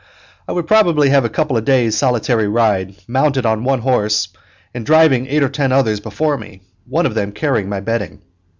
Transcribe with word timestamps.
I 0.47 0.51
would 0.53 0.65
probably 0.67 1.09
have 1.09 1.25
a 1.25 1.29
couple 1.29 1.57
of 1.57 1.63
days' 1.63 1.95
solitary 1.95 2.47
ride, 2.47 2.95
mounted 3.07 3.45
on 3.45 3.63
one 3.63 3.81
horse 3.81 4.29
and 4.73 4.83
driving 4.83 5.27
eight 5.27 5.43
or 5.43 5.49
ten 5.49 5.71
others 5.71 5.99
before 5.99 6.39
me, 6.39 6.63
one 6.87 7.05
of 7.05 7.13
them 7.13 7.31
carrying 7.31 7.69
my 7.69 7.81
bedding. 7.81 8.19